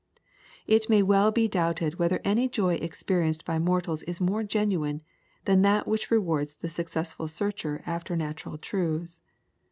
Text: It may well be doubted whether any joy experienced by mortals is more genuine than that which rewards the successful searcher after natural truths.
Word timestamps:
It 0.65 0.89
may 0.89 1.03
well 1.03 1.29
be 1.29 1.47
doubted 1.47 1.99
whether 1.99 2.21
any 2.25 2.49
joy 2.49 2.73
experienced 2.73 3.45
by 3.45 3.59
mortals 3.59 4.01
is 4.01 4.19
more 4.19 4.41
genuine 4.41 5.01
than 5.45 5.61
that 5.61 5.87
which 5.87 6.09
rewards 6.09 6.55
the 6.55 6.69
successful 6.69 7.27
searcher 7.27 7.83
after 7.85 8.15
natural 8.15 8.57
truths. 8.57 9.21